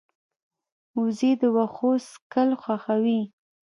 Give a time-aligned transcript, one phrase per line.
[0.99, 3.21] وزې د واښو څکل خوښوي